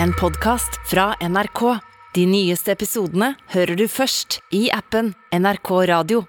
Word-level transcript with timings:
en 0.00 0.12
podkast 0.12 0.80
fra 0.90 1.14
NRK. 1.20 1.78
De 2.14 2.26
nyeste 2.28 2.72
episodene 2.72 3.32
hører 3.52 3.76
du 3.76 3.86
først 3.88 4.40
i 4.54 4.66
appen 4.72 5.12
NRK 5.32 5.70
Radio. 5.88 6.24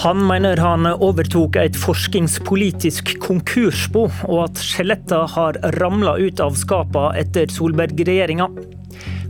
Han 0.00 0.22
mener 0.24 0.56
han 0.64 0.88
overtok 0.94 1.58
et 1.60 1.76
forskningspolitisk 1.76 3.18
konkursbo, 3.20 4.06
og 4.32 4.38
at 4.46 4.62
skjeletter 4.64 5.26
har 5.34 5.60
ramla 5.76 6.16
ut 6.16 6.40
av 6.40 6.56
skapene 6.56 7.20
etter 7.20 7.52
Solberg-regjeringa. 7.52 8.48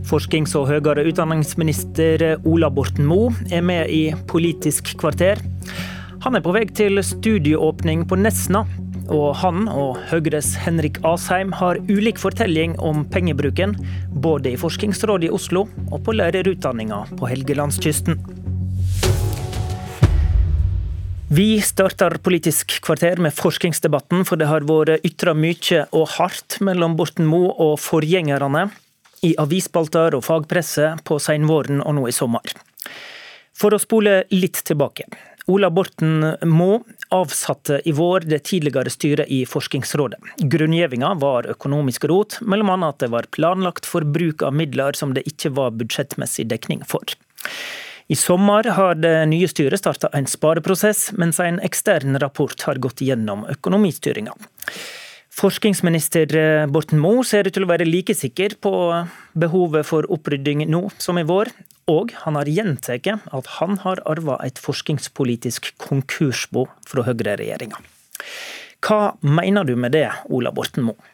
Forsknings- 0.07 0.55
og 0.55 0.69
høyere 0.71 1.03
utdanningsminister 1.11 2.23
Ola 2.47 2.71
Borten 2.71 3.07
Moe 3.07 3.35
er 3.51 3.67
med 3.67 3.91
i 3.91 4.05
Politisk 4.31 4.95
kvarter. 4.99 5.43
Han 6.21 6.37
er 6.37 6.43
på 6.45 6.51
vei 6.53 6.67
til 6.69 7.01
studieåpning 7.01 8.03
på 8.05 8.13
Nesna. 8.21 8.59
Og 9.11 9.31
han 9.41 9.65
og 9.65 9.97
Høyres 10.11 10.51
Henrik 10.61 10.99
Asheim 11.07 11.49
har 11.57 11.79
ulik 11.89 12.19
fortelling 12.21 12.75
om 12.77 13.01
pengebruken, 13.09 13.73
både 14.21 14.51
i 14.53 14.59
Forskningsrådet 14.61 15.27
i 15.27 15.31
Oslo 15.33 15.65
og 15.89 16.03
på 16.05 16.13
lærerutdanninga 16.13 16.99
på 17.17 17.29
Helgelandskysten. 17.31 18.21
Vi 21.33 21.47
starter 21.65 22.19
Politisk 22.21 22.77
kvarter 22.85 23.17
med 23.17 23.33
forskningsdebatten, 23.33 24.21
for 24.27 24.37
det 24.37 24.51
har 24.51 24.67
vært 24.69 25.01
ytra 25.07 25.33
mye 25.33 25.87
og 25.89 26.05
hardt 26.19 26.59
mellom 26.61 26.99
Borten 27.01 27.25
Moe 27.25 27.49
og 27.65 27.79
forgjengerne 27.81 28.67
i 29.25 29.33
avisspalter 29.41 30.13
og 30.13 30.27
fagpresse 30.29 30.93
på 31.01 31.17
seinvåren 31.17 31.81
og 31.81 31.97
nå 31.97 32.07
i 32.11 32.15
sommer. 32.15 32.45
For 33.57 33.73
å 33.73 33.81
spole 33.81 34.21
litt 34.29 34.61
tilbake. 34.69 35.09
Ola 35.51 35.69
Borten 35.69 36.35
Moe 36.47 36.79
avsatte 37.09 37.81
i 37.85 37.91
vår 37.91 38.23
det 38.31 38.39
tidligere 38.47 38.89
styret 38.93 39.27
i 39.27 39.41
Forskningsrådet. 39.45 40.19
Grunngjevinga 40.37 41.09
var 41.19 41.49
økonomisk 41.51 42.05
rot, 42.07 42.37
bl.a. 42.39 42.77
at 42.87 43.01
det 43.03 43.09
var 43.11 43.27
planlagt 43.35 43.89
for 43.89 44.07
bruk 44.07 44.45
av 44.47 44.55
midler 44.55 44.95
som 44.95 45.11
det 45.17 45.25
ikke 45.27 45.51
var 45.57 45.73
budsjettmessig 45.75 46.47
dekning 46.53 46.85
for. 46.87 47.03
I 48.07 48.15
sommer 48.15 48.69
har 48.77 48.95
det 48.99 49.13
nye 49.31 49.49
styret 49.51 49.81
starta 49.81 50.07
en 50.15 50.29
spareprosess, 50.29 51.09
mens 51.19 51.41
en 51.43 51.59
ekstern 51.59 52.15
rapport 52.23 52.67
har 52.69 52.79
gått 52.79 53.03
gjennom 53.03 53.43
økonomistyringa. 53.51 54.37
Forskningsminister 55.35 56.67
Borten 56.71 56.99
Moe 56.99 57.27
ser 57.27 57.47
ut 57.47 57.55
til 57.55 57.67
å 57.67 57.71
være 57.73 57.87
like 57.87 58.15
sikker 58.15 58.55
på 58.63 58.73
behovet 59.35 59.87
for 59.87 60.07
opprydding 60.11 60.63
nå 60.71 60.85
som 60.99 61.19
i 61.19 61.27
vår, 61.27 61.51
og 61.91 62.13
han 62.23 62.37
har 62.39 62.49
gjentatt 62.49 63.07
at 63.11 63.53
han 63.59 63.79
har 63.83 64.01
arva 64.09 64.37
et 64.45 64.59
forskningspolitisk 64.61 65.73
konkursbo 65.81 66.67
fra 66.87 67.05
høyreregjeringa. 67.07 67.79
Hva 68.81 69.15
mener 69.21 69.67
du 69.67 69.75
med 69.77 69.93
det, 69.93 70.07
Ola 70.33 70.53
Borten 70.55 70.87
Moe? 70.87 71.09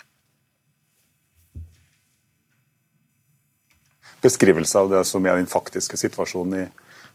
Beskrivelse 4.23 4.80
av 4.80 4.92
det 4.92 5.03
som 5.05 5.25
er 5.28 5.38
den 5.38 5.50
faktiske 5.50 6.00
situasjonen 6.00 6.61
i 6.64 6.67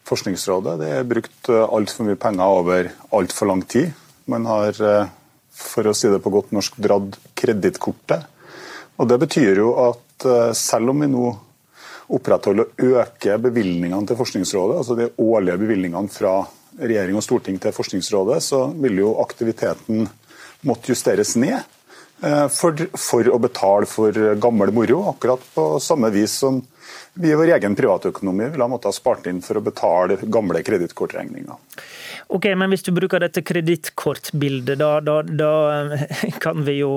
Forskningsrådet. 0.09 0.79
Det 0.81 0.91
er 0.91 1.07
brukt 1.07 1.49
eh, 1.53 1.63
altfor 1.63 2.09
mye 2.09 2.19
penger 2.19 2.59
over 2.59 2.89
altfor 3.15 3.49
lang 3.53 3.61
tid. 3.71 3.93
Man 4.31 4.49
har, 4.51 4.75
eh, 4.75 5.11
for 5.55 5.87
å 5.87 5.95
si 5.95 6.11
det 6.11 6.19
på 6.25 6.33
godt 6.35 6.51
norsk, 6.55 6.79
dratt 6.83 7.19
kredittkortet. 7.39 8.27
Og 8.99 9.09
Det 9.09 9.19
betyr 9.23 9.63
jo 9.63 9.71
at 9.85 10.27
eh, 10.27 10.51
selv 10.59 10.91
om 10.91 11.05
vi 11.05 11.11
nå 11.13 11.29
opprettholder 12.09 12.71
og 12.71 12.97
øke 13.03 13.39
bevilgningene 13.43 14.07
til 14.09 14.19
Forskningsrådet, 14.19 14.79
altså 14.81 14.97
de 14.99 15.11
årlige 15.23 15.61
bevilgningene 15.63 16.13
fra 16.13 16.41
regjering 16.81 17.19
og 17.19 17.25
storting 17.25 17.61
til 17.61 17.75
Forskningsrådet, 17.77 18.41
så 18.43 18.65
vil 18.81 19.03
jo 19.03 19.15
aktiviteten 19.23 20.09
måtte 20.67 20.93
justeres 20.93 21.37
ned 21.37 21.61
for, 22.23 22.85
for 22.99 23.29
å 23.29 23.39
betale 23.43 23.89
for 23.91 24.17
gammel 24.39 24.71
moro, 24.75 25.01
akkurat 25.11 25.43
på 25.55 25.67
samme 25.83 26.13
vis 26.15 26.37
som 26.43 26.61
vi 27.15 27.31
i 27.31 27.35
vår 27.37 27.51
egen 27.57 27.75
privatøkonomi 27.77 28.47
ville 28.53 28.65
ha 28.65 28.71
måttet 28.73 28.89
ha 28.89 28.97
spart 28.97 29.27
inn 29.29 29.43
for 29.45 29.59
å 29.59 29.65
betale 29.65 30.17
gamle 30.33 30.63
kredittkortregninger. 30.65 31.59
Ok, 32.33 32.47
men 32.57 32.73
Hvis 32.73 32.87
du 32.87 32.93
bruker 32.97 33.21
dette 33.21 33.43
kredittkortbildet, 33.45 34.79
da, 34.81 34.95
da, 35.05 35.19
da, 35.23 35.51
kan 36.41 36.65
vi 36.65 36.79
jo, 36.79 36.93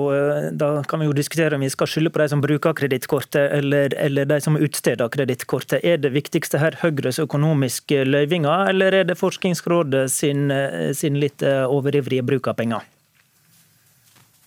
da 0.56 0.70
kan 0.88 1.04
vi 1.04 1.10
jo 1.10 1.16
diskutere 1.16 1.58
om 1.58 1.64
vi 1.64 1.70
skal 1.72 1.90
skylde 1.92 2.14
på 2.14 2.22
de 2.22 2.28
som 2.32 2.40
bruker 2.40 2.72
kredittkortet, 2.80 3.52
eller, 3.58 3.92
eller, 4.00 4.24
de 4.24 4.40
som 4.40 4.56
utsteder 4.56 5.12
kredittkortet. 5.12 5.84
Er 5.84 6.00
det 6.00 6.14
viktigste 6.16 6.62
her 6.64 6.80
Høyres 6.80 7.20
økonomiske 7.20 8.06
løyvinger, 8.08 8.70
eller 8.72 9.02
er 9.02 9.10
det 9.10 9.20
Forskningsrådet 9.20 10.08
sin, 10.12 10.48
sin 10.96 11.20
litt 11.20 11.44
overivrige 11.44 12.24
bruk 12.24 12.48
av 12.48 12.56
penger? 12.56 12.88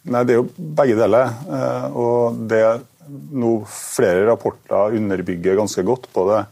Nei, 0.09 0.23
Det 0.25 0.33
er 0.33 0.39
jo 0.41 0.47
begge 0.57 0.95
deler. 0.97 1.33
Eh, 1.49 1.97
og 1.97 2.39
det 2.49 2.63
nå 3.09 3.51
flere 3.69 4.27
rapporter 4.29 4.95
underbygger 4.97 5.57
ganske 5.59 5.83
godt 5.85 6.09
på 6.13 6.25
det. 6.29 6.45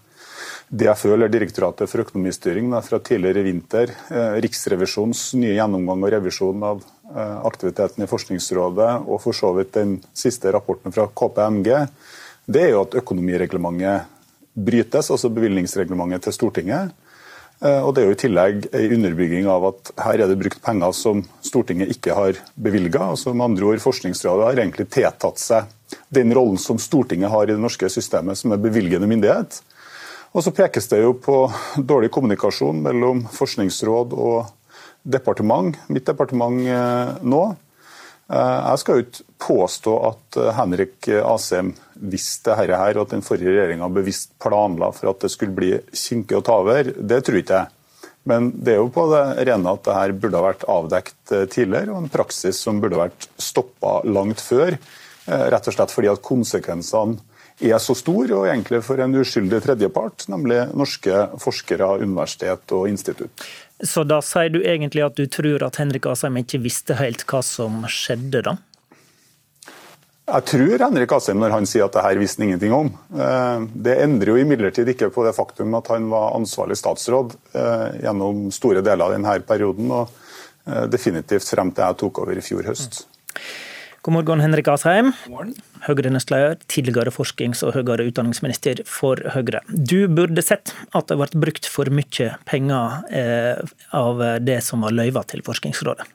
DFØ, 0.67 1.13
eller 1.13 1.31
Direktoratet 1.31 1.87
for 1.87 2.03
økonomistyring, 2.03 2.73
fra 2.83 2.99
tidligere 2.99 3.39
i 3.39 3.47
vinter. 3.47 3.93
Eh, 4.11 4.37
Riksrevisjonens 4.43 5.31
nye 5.39 5.55
gjennomgang 5.55 6.03
og 6.03 6.11
revisjon 6.11 6.65
av 6.67 6.83
eh, 6.83 7.37
aktiviteten 7.47 8.03
i 8.03 8.09
Forskningsrådet, 8.09 8.91
og 9.07 9.21
for 9.23 9.37
så 9.37 9.53
vidt 9.55 9.73
den 9.77 9.97
siste 10.11 10.51
rapporten 10.51 10.93
fra 10.93 11.07
KPMG, 11.07 11.71
det 12.47 12.65
er 12.65 12.73
jo 12.75 12.83
at 12.83 12.99
økonomireglementet 12.99 14.13
brytes, 14.57 15.11
altså 15.13 15.31
bevilgningsreglementet 15.31 16.27
til 16.27 16.35
Stortinget. 16.35 16.93
Eh, 17.63 17.81
og 17.81 17.95
Det 17.95 18.03
er 18.03 18.09
jo 18.09 18.15
i 18.15 18.21
tillegg 18.21 18.67
en 18.69 18.93
underbygging 18.99 19.47
av 19.49 19.65
at 19.71 19.91
her 20.05 20.21
er 20.21 20.29
det 20.29 20.37
brukt 20.39 20.61
penger 20.61 20.93
som 20.93 21.23
Stortinget 21.41 21.93
ikke 21.95 22.17
har 22.17 22.41
bevilga. 22.53 23.09
Altså 23.13 23.33
med 23.33 23.49
andre 23.49 23.71
ord, 23.71 23.81
Forskningsrådet 23.81 24.45
har 24.45 24.61
egentlig 24.61 24.89
tiltatt 24.93 25.41
seg 25.41 25.73
den 26.13 26.33
rollen 26.35 26.59
som 26.61 26.77
Stortinget 26.81 27.31
har 27.33 27.47
i 27.47 27.55
det 27.55 27.61
norske 27.61 27.89
systemet, 27.89 28.37
som 28.37 28.53
er 28.53 28.61
bevilgende 28.61 29.09
myndighet. 29.09 29.61
Og 30.35 30.43
så 30.43 30.53
pekes 30.53 30.89
det 30.91 31.01
jo 31.01 31.15
på 31.17 31.47
dårlig 31.77 32.11
kommunikasjon 32.13 32.83
mellom 32.83 33.23
forskningsråd 33.33 34.13
og 34.13 34.51
departement, 35.07 35.77
mitt 35.89 36.05
departement 36.05 36.59
eh, 36.67 37.15
nå. 37.23 37.43
Eh, 38.27 38.59
jeg 38.71 38.81
skal 38.81 38.97
jo 38.97 39.05
ikke 39.05 39.25
påstå 39.47 39.95
at 40.09 40.39
eh, 40.41 40.51
Henrik 40.57 41.09
Asheim 41.21 41.73
visste 41.95 42.51
dette 42.51 42.81
her, 42.81 42.97
og 42.97 43.07
at 43.07 43.15
den 43.15 43.25
forrige 43.25 43.53
regjeringa 43.55 43.89
bevisst 43.93 44.35
planla 44.43 44.91
for 44.95 45.13
at 45.13 45.23
det 45.23 45.31
skulle 45.33 45.55
bli 45.57 45.73
kinkig 45.95 46.37
å 46.37 46.43
ta 46.45 46.59
over. 46.61 46.91
Det 46.97 47.23
tror 47.25 47.41
ikke 47.41 47.63
jeg. 47.63 47.73
Men 48.27 48.49
det 48.59 48.73
er 48.73 48.81
jo 48.81 48.91
på 48.91 49.05
det 49.13 49.23
rene 49.47 49.71
at 49.71 49.85
dette 49.87 50.19
burde 50.19 50.39
ha 50.39 50.47
vært 50.49 50.67
avdekt 50.67 51.35
tidligere, 51.53 51.93
og 51.93 52.01
en 52.01 52.11
praksis 52.11 52.59
som 52.59 52.81
burde 52.83 52.99
ha 52.99 53.05
vært 53.05 53.29
stoppa 53.39 54.01
langt 54.03 54.43
før. 54.43 54.75
Eh, 55.27 55.47
rett 55.51 55.67
og 55.67 55.75
slett 55.75 55.91
fordi 55.91 56.11
at 56.11 56.23
konsekvensene 56.23 57.19
er 57.57 57.79
så 57.81 57.95
store, 57.97 58.35
og 58.35 58.47
egentlig 58.47 58.83
for 58.85 59.01
en 59.01 59.15
uskyldig 59.17 59.59
tredjepart, 59.65 60.27
nemlig 60.31 60.59
norske 60.77 61.23
forskere, 61.41 61.97
universitet 62.03 62.75
og 62.77 62.85
institutt. 62.91 63.47
Så 63.83 64.03
da 64.09 64.21
sier 64.25 64.49
du 64.49 64.61
egentlig 64.63 65.03
at 65.05 65.17
du 65.17 65.27
tror 65.29 65.63
at 65.67 65.77
Henrik 65.77 66.07
Asheim 66.09 66.39
ikke 66.41 66.61
visste 66.63 66.97
helt 66.97 67.25
hva 67.29 67.43
som 67.45 67.83
skjedde, 67.91 68.41
da? 68.47 68.55
Jeg 70.27 70.43
tror 70.49 70.81
Henrik 70.81 71.13
Asheim 71.15 71.39
når 71.39 71.53
han 71.53 71.67
sier 71.69 71.85
at 71.85 71.93
det 71.95 72.03
her 72.03 72.19
visste 72.19 72.41
han 72.41 72.49
ingenting 72.49 72.73
om. 72.75 72.89
Eh, 73.15 73.67
det 73.87 73.99
endrer 74.03 74.33
jo 74.33 74.41
imidlertid 74.41 74.89
ikke 74.91 75.11
på 75.13 75.23
det 75.27 75.35
faktum 75.37 75.77
at 75.77 75.91
han 75.93 76.09
var 76.11 76.33
ansvarlig 76.35 76.79
statsråd 76.81 77.37
eh, 77.53 78.01
gjennom 78.03 78.47
store 78.55 78.83
deler 78.83 79.07
av 79.07 79.15
denne 79.15 79.37
perioden, 79.47 79.93
og 80.01 80.23
definitivt 80.91 81.47
frem 81.47 81.69
til 81.71 81.85
jeg 81.85 81.95
tok 82.01 82.17
over 82.25 82.35
i 82.35 82.41
fjor 82.43 82.65
høst. 82.67 83.05
God 84.07 84.13
morgen, 84.13 84.39
Henrik 84.39 84.69
Asheim. 84.71 85.09
Høyre-nestleder, 85.83 86.53
tidligere 86.71 87.11
forsknings- 87.11 87.59
og 87.67 87.73
høyere 87.75 88.05
utdanningsminister 88.07 88.79
for 88.87 89.19
Høyre. 89.33 89.59
Du 89.67 90.07
burde 90.07 90.39
sett 90.39 90.71
at 90.95 91.11
det 91.11 91.17
ble 91.19 91.41
brukt 91.43 91.67
for 91.67 91.91
mye 91.91 92.29
penger 92.47 93.03
eh, 93.11 93.59
av 93.91 94.23
det 94.47 94.61
som 94.63 94.87
var 94.87 94.95
løyva 94.95 95.25
til 95.27 95.43
Forskningsrådet. 95.43 96.07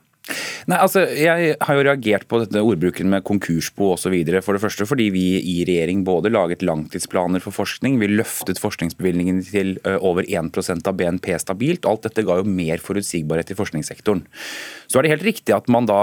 Nei, 0.70 0.78
altså, 0.78 1.02
Jeg 1.18 1.56
har 1.58 1.74
jo 1.74 1.82
reagert 1.82 2.28
på 2.30 2.38
dette 2.42 2.62
ordbruken 2.62 3.10
med 3.10 3.24
konkursbo 3.26 3.92
osv. 3.96 4.14
For 4.44 4.54
det 4.54 4.62
første 4.62 4.86
fordi 4.86 5.08
vi 5.14 5.24
i 5.40 5.56
regjering 5.66 6.04
både 6.06 6.30
laget 6.30 6.62
langtidsplaner 6.62 7.42
for 7.42 7.54
forskning, 7.56 7.98
vi 7.98 8.10
løftet 8.12 8.62
forskningsbevilgningene 8.62 9.42
til 9.48 9.74
over 9.98 10.22
1% 10.22 10.86
av 10.88 10.98
BNP 10.98 11.32
stabilt. 11.42 11.88
Alt 11.88 12.06
dette 12.06 12.24
ga 12.28 12.38
jo 12.38 12.46
mer 12.46 12.82
forutsigbarhet 12.82 13.50
i 13.50 13.58
forskningssektoren. 13.58 14.22
Så 14.86 15.00
er 15.00 15.06
det 15.06 15.14
helt 15.16 15.28
riktig 15.32 15.56
at 15.56 15.70
man 15.72 15.90
da 15.90 16.02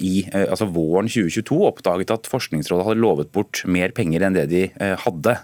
i 0.00 0.24
altså 0.32 0.70
våren 0.70 1.10
2022 1.10 1.60
oppdaget 1.68 2.14
at 2.14 2.28
Forskningsrådet 2.30 2.86
hadde 2.86 3.02
lovet 3.02 3.32
bort 3.34 3.64
mer 3.68 3.92
penger 3.96 4.24
enn 4.24 4.36
det 4.38 4.48
de 4.52 4.66
hadde. 5.04 5.36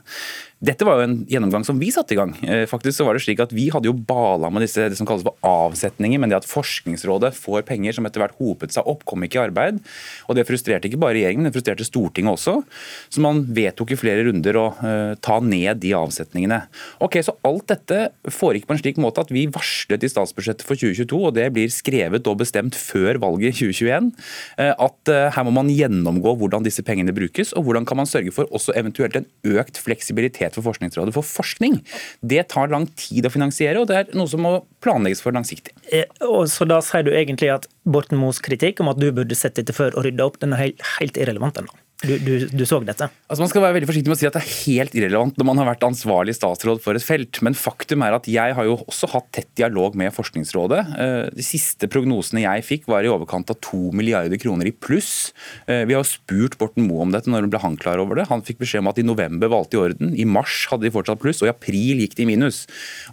Dette 0.57 0.87
var 0.89 0.97
jo 0.97 1.05
en 1.05 1.17
gjennomgang 1.29 1.67
som 1.69 1.77
vi 1.77 1.91
satte 1.93 2.15
i 2.15 2.17
gang. 2.17 2.31
Eh, 2.41 2.63
faktisk 2.65 2.97
så 2.97 3.05
var 3.05 3.13
det 3.13 3.21
slik 3.27 3.43
at 3.45 3.51
Vi 3.53 3.67
hadde 3.69 3.91
jo 3.91 3.93
bala 3.93 4.49
med 4.49 4.63
disse, 4.65 4.87
det 4.89 4.97
som 4.97 5.05
kalles 5.05 5.25
for 5.27 5.37
avsetninger, 5.45 6.17
men 6.17 6.31
det 6.33 6.39
at 6.39 6.49
Forskningsrådet 6.49 7.35
får 7.37 7.67
penger 7.69 7.93
som 7.93 8.09
etter 8.09 8.23
hvert 8.23 8.39
hopet 8.39 8.73
seg 8.73 8.89
opp, 8.89 9.05
kom 9.05 9.21
ikke 9.21 9.37
i 9.37 9.43
arbeid. 9.51 9.83
Og 10.31 10.39
Det 10.39 10.47
frustrerte 10.49 10.89
ikke 10.89 11.01
bare 11.03 11.19
regjeringen, 11.19 11.45
men 11.45 11.53
det 11.53 11.59
frustrerte 11.59 11.85
Stortinget 11.85 12.33
også. 12.33 12.65
Så 13.13 13.21
man 13.21 13.43
vedtok 13.53 13.93
i 13.93 13.99
flere 14.01 14.25
runder 14.25 14.57
å 14.57 14.65
uh, 14.81 15.13
ta 15.21 15.37
ned 15.45 15.83
de 15.85 15.93
avsetningene. 15.93 16.63
Ok, 17.05 17.21
Så 17.21 17.37
alt 17.45 17.69
dette 17.69 18.01
foregikk 18.25 18.65
på 18.65 18.77
en 18.77 18.81
slik 18.81 18.97
måte 18.97 19.21
at 19.21 19.33
vi 19.33 19.45
varslet 19.53 20.09
i 20.09 20.09
statsbudsjettet 20.09 20.65
for 20.65 20.81
2022, 20.81 21.21
og 21.21 21.37
det 21.37 21.51
blir 21.53 21.69
skrevet 21.69 22.25
og 22.33 22.41
bestemt 22.41 22.77
før 22.79 23.21
valget 23.21 23.53
i 23.53 23.69
2021, 23.69 24.09
uh, 24.57 24.73
at 24.73 25.13
uh, 25.13 25.29
her 25.37 25.45
må 25.45 25.53
man 25.61 25.69
gjennomgå 25.69 26.33
hvordan 26.41 26.65
disse 26.65 26.85
pengene 26.87 27.13
brukes, 27.13 27.53
og 27.53 27.69
hvordan 27.69 27.85
kan 27.85 28.01
man 28.01 28.09
sørge 28.09 28.33
for 28.33 28.49
også 28.57 28.73
eventuelt 28.73 29.21
en 29.21 29.29
økt 29.45 29.85
fleksibilitet 29.85 30.46
kapasitet 30.47 30.55
for 30.55 30.67
Forskningsrådet 30.67 31.15
for 31.15 31.23
forskning. 31.23 31.85
Det 32.21 32.49
tar 32.49 32.69
lang 32.69 32.87
tid 32.97 33.27
å 33.27 33.31
finansiere, 33.31 33.81
og 33.81 33.89
det 33.89 33.97
er 33.97 34.17
noe 34.17 34.29
som 34.29 34.43
må 34.43 34.65
planlegges 34.83 35.23
for 35.23 35.33
langsiktig. 35.33 35.75
Eh, 35.93 36.07
så 36.47 36.67
da 36.67 36.81
sier 36.81 37.05
du 37.05 37.13
egentlig 37.13 37.53
at 37.53 37.67
Borten 37.85 38.19
Moes 38.19 38.41
kritikk 38.41 38.81
om 38.81 38.89
at 38.89 38.99
du 38.99 39.11
burde 39.13 39.35
sett 39.35 39.57
dette 39.57 39.73
før 39.73 39.95
og 39.97 40.05
rydde 40.07 40.25
opp, 40.25 40.41
den 40.41 40.55
er 40.55 40.73
helt 40.99 41.17
irrelevant 41.17 41.59
ennå? 41.59 41.73
Du, 42.05 42.19
du, 42.21 42.33
du, 42.53 42.63
så 42.69 42.77
dette? 42.85 43.07
Altså 43.25 43.41
Man 43.41 43.49
skal 43.49 43.63
være 43.65 43.79
veldig 43.79 43.89
forsiktig 43.89 44.11
med 44.11 44.19
å 44.19 44.21
si 44.21 44.27
at 44.29 44.35
det 44.37 44.43
er 44.43 44.57
helt 44.67 44.97
irrelevant 44.99 45.39
når 45.41 45.47
man 45.49 45.61
har 45.63 45.69
vært 45.71 45.85
ansvarlig 45.87 46.35
statsråd 46.37 46.83
for 46.85 46.99
et 46.99 47.05
felt. 47.05 47.41
Men 47.41 47.57
faktum 47.57 48.03
er 48.05 48.13
at 48.13 48.27
jeg 48.29 48.53
har 48.59 48.67
jo 48.69 48.75
også 48.85 49.09
hatt 49.15 49.31
tett 49.33 49.49
dialog 49.57 49.97
med 49.97 50.13
Forskningsrådet. 50.13 50.83
Eh, 51.01 51.15
de 51.33 51.47
siste 51.47 51.89
prognosene 51.89 52.43
jeg 52.45 52.67
fikk 52.69 52.85
var 52.93 53.07
i 53.07 53.09
overkant 53.09 53.49
av 53.53 53.57
to 53.65 53.95
milliarder 53.97 54.37
kroner 54.43 54.69
i 54.69 54.75
pluss. 54.77 55.33
Eh, 55.65 55.87
vi 55.89 55.97
har 55.97 56.05
spurt 56.05 56.59
Borten 56.61 56.85
Moe 56.85 57.07
om 57.07 57.15
dette 57.15 57.33
når 57.33 57.49
ble 57.49 57.63
han 57.65 57.79
klar 57.81 58.03
over 58.03 58.21
det. 58.21 58.29
Han 58.29 58.45
fikk 58.45 58.61
beskjed 58.61 58.85
om 58.85 58.93
at 58.93 59.01
i 59.01 59.07
november 59.07 59.55
valgte 59.55 59.79
de 59.79 59.83
orden. 59.87 60.13
I 60.13 60.29
mars 60.29 60.67
hadde 60.69 60.85
de 60.85 60.93
fortsatt 60.93 61.23
pluss, 61.23 61.41
og 61.41 61.49
i 61.49 61.55
april 61.55 62.05
gikk 62.05 62.19
de 62.21 62.27
i 62.27 62.29
minus. 62.35 62.67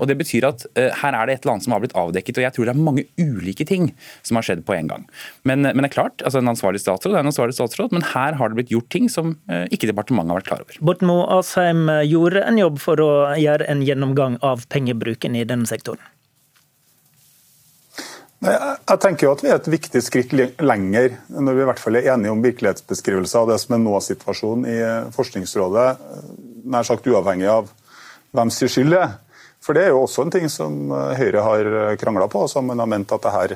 Og 0.03 0.11
Det 0.11 0.19
betyr 0.19 0.49
at 0.51 0.67
eh, 0.75 0.91
her 1.05 1.15
er 1.21 1.31
det 1.31 1.37
et 1.37 1.47
eller 1.47 1.55
annet 1.55 1.69
som 1.69 1.77
har 1.77 1.85
blitt 1.85 1.95
avdekket. 2.03 2.35
og 2.35 2.47
Jeg 2.49 2.57
tror 2.57 2.67
det 2.67 2.75
er 2.75 2.83
mange 2.83 3.07
ulike 3.15 3.63
ting 3.69 3.93
som 4.27 4.41
har 4.41 4.49
skjedd 4.49 4.67
på 4.67 4.75
en 4.75 4.91
gang. 4.91 5.07
Men, 5.47 5.63
men 5.71 5.85
det 5.85 5.93
er 5.93 5.97
klart, 6.01 6.19
altså 6.27 6.43
en 6.43 6.51
ansvarlig 6.51 6.83
statsråd 6.83 7.15
er 7.15 7.23
en 7.23 7.31
ansvarlig 7.31 7.55
statsråd, 7.55 7.95
men 7.95 8.09
her 8.11 8.35
har 8.35 8.51
det 8.51 8.59
blitt 8.59 8.73
gjort 8.73 8.82
ting 8.91 9.09
som 9.11 9.35
eh, 9.51 9.65
ikke 9.73 9.89
departementet 9.89 10.33
har 10.33 10.41
vært 10.41 10.49
klar 10.49 10.63
over. 10.63 10.79
Borten 10.83 11.09
Moe 11.09 11.27
Asheim 11.37 11.85
eh, 11.91 12.03
gjorde 12.09 12.43
en 12.47 12.59
jobb 12.59 12.79
for 12.83 13.03
å 13.03 13.11
gjøre 13.39 13.67
en 13.71 13.83
gjennomgang 13.85 14.39
av 14.45 14.65
pengebruken 14.73 15.37
i 15.39 15.45
denne 15.47 15.69
sektoren. 15.69 16.03
Jeg 18.43 18.99
tenker 18.99 19.23
jo 19.23 19.33
at 19.37 19.41
vi 19.43 19.51
er 19.53 19.55
et 19.55 19.69
viktig 19.71 20.01
skritt 20.03 20.33
lenger 20.35 21.13
når 21.31 21.55
vi 21.55 21.61
i 21.63 21.67
hvert 21.69 21.79
fall 21.79 21.95
er 21.95 22.09
enige 22.11 22.33
om 22.33 22.41
virkelighetsbeskrivelser 22.43 23.39
av 23.39 23.53
det 23.53 23.59
som 23.63 23.77
er 23.77 23.83
nå-situasjonen 23.85 24.67
i 24.67 24.79
eh, 24.83 25.11
Forskningsrådet, 25.15 25.89
nær 26.73 26.87
sagt 26.87 27.07
uavhengig 27.07 27.47
av 27.51 27.71
hvem 28.35 28.51
sin 28.51 28.71
skyld 28.71 28.95
det 28.95 29.03
er. 29.05 29.19
For 29.63 29.77
det 29.77 29.85
er 29.85 29.93
jo 29.93 30.01
også 30.03 30.25
en 30.25 30.33
ting 30.33 30.49
som 30.51 30.91
Høyre 30.91 31.43
har 31.45 31.67
krangla 32.01 32.25
på, 32.27 32.41
som 32.51 32.65
man 32.67 32.81
har 32.83 32.89
ment 32.91 33.13
at 33.15 33.23
det 33.23 33.31
her 33.31 33.53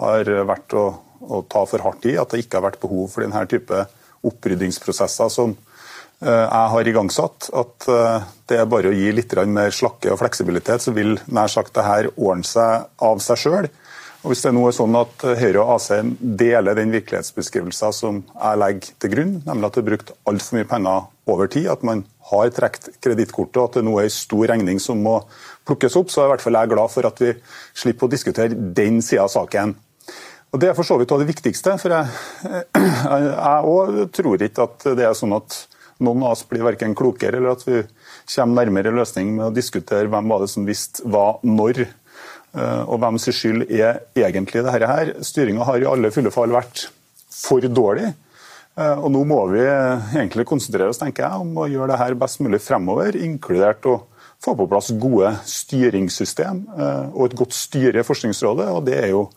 har 0.00 0.30
vært 0.48 0.72
å, 0.78 0.84
å, 1.20 1.42
ta 1.44 1.64
for 1.68 1.84
hardt 1.84 2.06
i. 2.08 2.16
At 2.16 2.32
det 2.32 2.40
ikke 2.44 2.58
har 2.58 2.70
vært 2.70 2.80
behov 2.80 3.10
for 3.12 3.24
denne 3.24 3.42
type 3.50 3.84
oppryddingsprosesser 4.26 5.30
som 5.32 5.54
eh, 5.54 6.28
jeg 6.30 6.72
har 6.74 6.90
igangsatt. 6.92 7.50
At 7.58 7.88
eh, 7.90 8.30
det 8.50 8.60
er 8.60 8.70
bare 8.70 8.92
å 8.92 8.96
gi 8.96 9.12
litt 9.14 9.36
mer 9.50 9.74
slakke 9.74 10.12
og 10.12 10.20
fleksibilitet, 10.22 10.84
så 10.84 10.94
vil 10.96 11.16
nær 11.26 11.52
sagt 11.52 11.74
det 11.78 11.86
her 11.86 12.10
ordne 12.16 12.46
seg 12.48 12.88
av 13.02 13.22
seg 13.24 13.44
sjøl. 13.44 13.70
Hvis 14.22 14.44
det 14.44 14.52
nå 14.54 14.62
er 14.68 14.74
sånn 14.76 14.94
at 14.94 15.24
Høyre 15.40 15.64
og 15.64 15.72
Asheim 15.74 16.12
deler 16.20 16.76
den 16.78 16.92
virkelighetsbeskrivelsen 16.94 17.94
som 17.96 18.20
jeg 18.30 18.60
legger 18.62 18.92
til 19.02 19.10
grunn, 19.16 19.32
nemlig 19.48 19.66
at 19.66 19.74
det 19.74 19.82
er 19.82 19.88
brukt 19.88 20.12
altfor 20.30 20.58
mye 20.58 20.68
penger 20.70 21.08
over 21.32 21.50
tid, 21.50 21.66
at 21.72 21.82
man 21.86 22.04
har 22.30 22.52
trukket 22.54 23.00
kredittkortet 23.02 23.58
og 23.58 23.64
at 23.66 23.78
det 23.80 23.84
nå 23.88 23.96
er 23.98 24.06
en 24.06 24.14
stor 24.14 24.44
regning 24.52 24.78
som 24.82 25.02
må 25.02 25.16
plukkes 25.66 25.98
opp, 25.98 26.10
så 26.10 26.22
er 26.22 26.28
i 26.28 26.32
hvert 26.36 26.44
fall 26.44 26.58
jeg 26.60 26.70
glad 26.70 26.92
for 26.92 27.08
at 27.08 27.22
vi 27.22 27.32
slipper 27.82 28.06
å 28.06 28.12
diskutere 28.12 28.70
den 28.78 29.02
sida 29.02 29.26
av 29.26 29.32
saken. 29.34 29.74
Og 30.52 30.60
Det 30.60 30.68
er 30.68 30.76
for 30.76 30.84
så 30.84 30.98
vidt 31.00 31.08
det 31.08 31.30
viktigste. 31.30 31.78
for 31.80 31.90
Jeg 31.90 33.68
òg 33.72 34.10
tror 34.12 34.42
ikke 34.42 34.66
at 34.68 34.84
det 34.98 35.06
er 35.08 35.16
sånn 35.16 35.32
at 35.36 35.66
noen 36.02 36.22
av 36.26 36.34
oss 36.34 36.44
blir 36.44 36.64
verken 36.66 36.96
klokere 36.98 37.38
eller 37.38 37.54
at 37.54 37.64
vi 37.64 37.80
kommer 38.34 38.60
nærmere 38.60 38.92
løsning 38.92 39.32
med 39.36 39.46
å 39.46 39.54
diskutere 39.54 40.10
hvem 40.10 40.28
var 40.28 40.42
det 40.42 40.50
som 40.52 40.66
visste 40.68 41.06
hva 41.08 41.38
når. 41.42 41.86
Eh, 42.52 42.82
og 42.84 42.98
hvem 43.00 43.16
sin 43.22 43.36
skyld 43.36 43.70
er 43.70 44.02
egentlig 44.18 44.64
dette 44.66 44.90
her. 44.90 45.14
Styringa 45.24 45.64
har 45.64 45.80
i 45.80 45.88
alle 45.88 46.12
fulle 46.12 46.32
fall 46.34 46.52
vært 46.52 46.88
for 47.32 47.64
dårlig. 47.64 48.12
Eh, 48.76 48.96
og 48.98 49.08
nå 49.14 49.24
må 49.28 49.40
vi 49.54 49.64
egentlig 49.64 50.44
konsentrere 50.48 50.92
oss 50.92 51.00
tenker 51.00 51.24
jeg, 51.24 51.44
om 51.46 51.62
å 51.64 51.68
gjøre 51.70 51.94
det 51.94 52.00
her 52.02 52.18
best 52.20 52.42
mulig 52.44 52.60
fremover, 52.60 53.16
inkludert 53.16 53.88
å 53.88 54.02
få 54.42 54.56
på 54.58 54.66
plass 54.68 54.90
gode 55.00 55.32
styringssystem 55.48 56.64
eh, 56.76 57.04
og 57.14 57.30
et 57.30 57.38
godt 57.38 57.56
styre 57.56 58.02
i 58.02 58.06
Forskningsrådet. 58.06 58.68
og 58.68 58.84
det 58.88 58.98
er 59.00 59.14
jo 59.14 59.30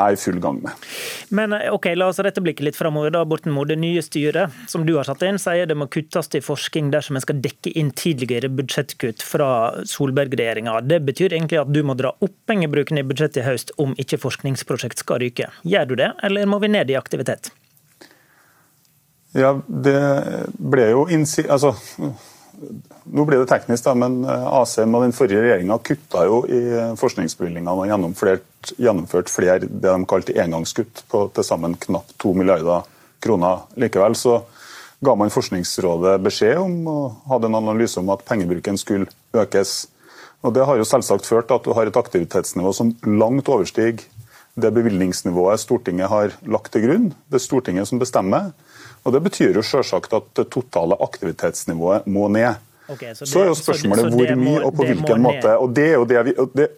er 0.00 0.16
i 0.16 0.20
full 0.20 0.40
gang 0.42 0.60
med. 0.64 0.88
Men 1.36 1.54
eh, 1.56 1.68
ok, 1.72 1.90
La 1.98 2.08
oss 2.10 2.20
rette 2.22 2.42
blikket 2.42 2.66
litt 2.66 2.78
framover. 2.78 3.14
Borten 3.28 3.54
Moe, 3.54 3.68
det 3.68 3.78
nye 3.80 4.02
styret 4.04 4.56
som 4.70 4.84
du 4.86 4.94
har 4.96 5.08
satt 5.08 5.22
inn, 5.26 5.38
sier 5.40 5.68
det 5.68 5.76
må 5.78 5.88
kuttes 5.92 6.30
til 6.32 6.44
forskning 6.44 6.90
dersom 6.94 7.18
en 7.18 7.24
skal 7.24 7.40
dekke 7.42 7.74
inn 7.78 7.92
tidligere 7.96 8.50
budsjettkutt 8.52 9.24
fra 9.26 9.50
Solberg-regjeringa. 9.88 10.80
Det 10.86 11.00
betyr 11.06 11.36
egentlig 11.36 11.60
at 11.62 11.72
du 11.72 11.82
må 11.86 11.96
dra 11.98 12.14
opp 12.18 12.36
pengebruken 12.50 13.00
i 13.00 13.06
budsjettet 13.06 13.42
i 13.42 13.46
høst 13.46 13.74
om 13.82 13.94
ikke 14.00 14.20
forskningsprosjekt 14.22 15.02
skal 15.04 15.22
ryke. 15.22 15.50
Gjør 15.66 15.90
du 15.90 15.96
det, 16.02 16.12
eller 16.26 16.48
må 16.50 16.60
vi 16.62 16.72
ned 16.72 16.90
i 16.90 16.98
aktivitet? 16.98 17.52
Ja, 19.36 19.54
det 19.66 19.98
ble 20.58 20.90
jo 20.90 21.06
innsi... 21.12 21.44
Altså, 21.46 21.76
nå 23.10 23.24
ble 23.24 23.38
det 23.40 23.48
teknisk, 23.48 23.86
da, 23.86 23.94
men 23.96 24.20
eh, 24.28 24.48
ACM 24.60 24.96
og 24.98 25.04
den 25.06 25.14
forrige 25.16 25.44
regjeringa 25.44 25.78
kutta 25.86 26.26
jo 26.28 26.42
i 26.50 26.60
forskningsbevilgningene 27.00 27.72
og 27.72 27.88
gjennomført, 28.60 28.78
gjennomført 28.78 29.30
flere 29.30 29.58
det 29.60 29.90
de 29.90 30.06
kalte 30.06 30.36
engangskutt 30.36 31.04
på 31.08 31.30
til 31.34 31.44
sammen 31.44 31.76
knapt 31.80 32.16
2 32.18 32.34
milliarder 32.34 32.82
kroner. 33.20 33.66
Likevel 33.76 34.14
så 34.16 34.42
ga 35.00 35.14
man 35.14 35.30
Forskningsrådet 35.30 36.20
beskjed 36.22 36.58
om 36.58 36.86
og 36.88 37.16
hadde 37.28 37.48
en 37.48 37.54
analyse 37.54 37.98
om 38.00 38.10
at 38.10 38.24
pengebruken 38.24 38.78
skulle 38.78 39.08
økes. 39.32 39.88
Og 40.42 40.54
Det 40.54 40.64
har 40.64 40.76
jo 40.76 40.84
selvsagt 40.84 41.26
ført 41.26 41.48
til 41.48 41.56
at 41.56 41.64
du 41.64 41.72
har 41.72 41.86
et 41.86 41.96
aktivitetsnivå 41.96 42.72
som 42.72 42.94
langt 43.04 43.48
overstiger 43.48 44.00
det 44.60 44.72
bevilgningsnivået 44.74 45.60
Stortinget 45.60 46.08
har 46.10 46.34
lagt 46.42 46.72
til 46.72 46.82
grunn. 46.84 47.12
Det 47.30 47.38
er 47.38 47.44
Stortinget 47.44 47.88
som 47.88 48.00
bestemmer. 48.00 48.50
Og 49.04 49.12
Det 49.12 49.22
betyr 49.22 49.56
jo 49.56 49.62
selvsagt 49.62 50.12
at 50.12 50.26
det 50.36 50.50
totale 50.50 50.96
aktivitetsnivået 51.00 52.06
må 52.06 52.28
ned. 52.28 52.54
Okay, 52.90 53.14
så, 53.14 53.24
det, 53.24 53.28
så, 53.28 53.40
er 53.40 53.46
jo 53.46 53.54
spørsmålet 53.54 54.04
så, 54.04 54.10
så 54.10 54.16
hvor 54.16 54.34
mye 54.36 54.62
og 54.66 54.74
på 54.74 54.86
hvilken 54.88 55.22
måte. 55.22 55.56
Og 55.56 55.76
det 55.76 55.86
er 55.86 55.94
jo 55.94 56.04
det 56.04 56.24
vi... 56.26 56.34
Det, 56.56 56.68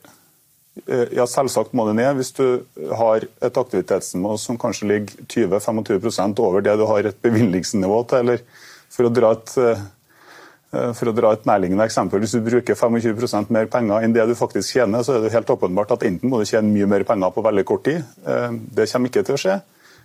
ja, 1.12 1.26
Selvsagt 1.28 1.74
må 1.76 1.84
det 1.88 1.96
ned. 1.98 2.16
Hvis 2.16 2.32
du 2.36 2.64
har 2.96 3.24
et 3.44 3.58
aktivitetsnivå 3.60 4.36
som 4.40 4.58
kanskje 4.60 4.88
ligger 4.88 5.26
20-25% 5.28 6.40
over 6.40 6.64
det 6.64 6.76
du 6.80 6.86
har 6.88 7.08
et 7.08 7.18
bevilgningsnivå 7.24 7.98
til. 8.08 8.22
eller 8.24 8.70
For 8.92 9.08
å 9.08 9.12
dra 9.12 9.32
et, 9.36 9.52
eh, 9.58 10.92
for 10.96 11.10
å 11.10 11.16
dra 11.16 11.32
et 11.32 11.44
nærliggende 11.48 11.84
eksempel, 11.84 12.20
Hvis 12.20 12.32
du 12.32 12.40
bruker 12.40 12.74
25% 12.74 13.50
mer 13.50 13.66
penger 13.66 14.02
enn 14.02 14.12
det 14.12 14.26
du 14.26 14.34
faktisk 14.34 14.72
tjener, 14.72 15.02
så 15.04 15.16
er 15.16 15.20
det 15.20 15.32
helt 15.32 15.46
åpenbart 15.46 15.92
at 15.92 16.04
enten 16.08 16.28
må 16.28 16.38
du 16.40 16.44
tjene 16.44 16.72
mye 16.72 16.88
mer 16.88 17.04
penger 17.04 17.30
på 17.30 17.44
veldig 17.44 17.64
kort 17.64 17.84
tid. 17.84 18.04
Eh, 18.26 18.50
det 18.74 18.90
kommer 18.90 19.08
ikke 19.08 19.24
til 19.24 19.34
å 19.34 19.42
skje. 19.44 19.60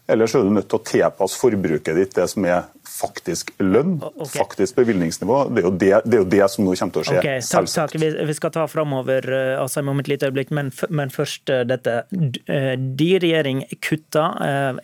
Ellers 0.08 0.36
er 0.36 0.46
du 0.46 0.52
nødt 0.56 0.70
til 0.72 0.80
å 0.80 0.86
tilpasse 0.88 1.40
forbruket 1.40 1.98
ditt 1.98 2.14
det 2.16 2.28
som 2.32 2.46
er 2.48 2.68
faktisk 2.88 3.52
lønn, 3.60 3.98
okay. 4.08 4.38
faktisk 4.38 4.78
bevilgningsnivå. 4.80 5.42
Det 5.52 5.64
er, 5.64 5.68
det, 5.70 5.90
det 6.06 6.16
er, 6.16 6.22
jo 6.22 6.30
det, 6.32 6.44
som 6.54 6.64
nå 6.66 6.76
kommer 6.80 6.96
til 6.96 7.04
å 7.04 7.06
skje. 7.10 7.18
Okay, 7.20 7.44
takk, 7.44 7.68
takk. 7.74 7.98
Vi, 8.00 8.12
vi, 8.30 8.38
skal 8.38 8.54
ta 8.56 8.64
framover 8.72 9.28
eh, 9.28 9.52
altså, 9.60 9.84
om 9.84 10.00
et 10.02 10.10
lite 10.10 10.30
øyeblikk, 10.30 10.54
men, 10.56 10.72
men 10.90 11.12
først 11.14 11.52
uh, 11.52 11.62
dette. 11.68 12.00
Uh, 12.48 12.74
de 12.78 13.12
regjering 13.22 13.66
kutta 13.84 14.30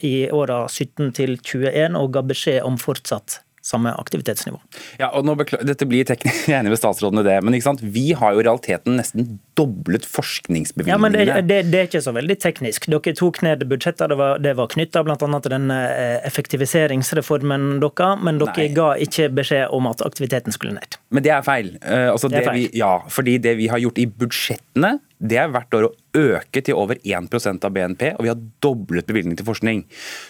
i 0.04 0.14
åra 0.36 0.64
17 0.68 1.14
til 1.18 1.38
21 1.40 1.98
og 1.98 2.14
ga 2.16 2.24
beskjed 2.28 2.62
om 2.68 2.78
fortsatt 2.82 3.40
samme 3.64 3.94
aktivitetsnivå. 3.96 4.60
Ja, 5.00 5.10
og 5.16 5.24
nå 5.28 5.38
Dette 5.64 5.88
blir 5.88 6.04
teknisk 6.08 6.50
enig 6.56 6.74
med 6.74 6.80
statsråden 6.80 7.22
i 7.22 7.26
det, 7.28 7.38
men 7.46 7.56
vi 7.94 8.06
har 8.18 8.36
jo 8.36 8.44
i 8.44 8.46
realiteten 8.46 8.98
nesten 9.00 9.38
doblet 9.58 10.06
forskningsbevilgningene. 10.10 10.92
Ja, 10.92 11.00
men 11.00 11.16
det, 11.16 11.48
det, 11.48 11.60
det, 11.72 11.80
er 11.80 11.88
ikke 11.90 12.04
så 12.04 12.14
veldig 12.16 12.38
teknisk. 12.44 12.90
Dere 12.92 13.16
tok 13.18 13.42
ned 13.46 13.64
budsjetter, 13.70 14.12
det 14.12 14.20
var, 14.20 14.42
det 14.44 14.56
var 14.60 14.72
knytta 14.74 15.06
bl.a. 15.08 15.18
til 15.18 15.56
den 15.56 15.72
eh, 15.74 16.20
effektiviseringsreformen 16.28 17.78
dere, 17.84 18.12
men 18.20 18.42
dere 18.42 18.68
Nei. 18.68 18.70
ga 18.76 18.90
ikke 19.08 19.30
beskjed 19.40 19.74
om 19.76 19.88
at 19.92 20.04
aktiviteten 20.06 20.56
skulle 20.56 20.76
ned. 20.76 21.00
Men 21.14 21.26
det 21.26 21.34
er 21.36 21.46
feil. 21.46 21.74
Uh, 21.80 22.12
altså 22.14 22.32
det 22.32 22.42
er 22.42 22.50
feil. 22.52 22.66
Vi, 22.66 22.84
ja, 22.84 22.98
fordi 23.12 23.38
det 23.44 23.56
vi 23.62 23.72
har 23.72 23.82
gjort 23.84 24.02
i 24.02 24.08
budsjettene, 24.10 24.98
det 25.24 25.40
er 25.40 25.52
hvert 25.52 25.76
år 25.78 25.88
å 25.88 25.94
øke 26.14 26.62
til 26.62 26.78
over 26.78 27.00
1% 27.02 27.66
av 27.66 27.74
BNP, 27.74 28.04
og 28.18 28.26
vi 28.26 28.30
har 28.30 28.42
doblet 28.64 29.08
bevilgning 29.10 29.38
til 29.40 29.48
forskning. 29.48 29.84